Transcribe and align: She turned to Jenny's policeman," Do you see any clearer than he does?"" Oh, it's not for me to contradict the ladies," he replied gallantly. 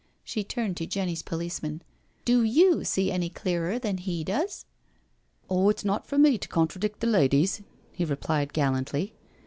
She 0.23 0.43
turned 0.43 0.77
to 0.77 0.87
Jenny's 0.87 1.21
policeman," 1.21 1.83
Do 2.25 2.41
you 2.41 2.83
see 2.83 3.11
any 3.11 3.29
clearer 3.29 3.77
than 3.77 3.97
he 3.97 4.23
does?"" 4.23 4.65
Oh, 5.47 5.69
it's 5.69 5.85
not 5.85 6.07
for 6.07 6.17
me 6.17 6.39
to 6.39 6.47
contradict 6.47 7.01
the 7.01 7.05
ladies," 7.05 7.61
he 7.91 8.03
replied 8.05 8.51
gallantly. 8.51 9.13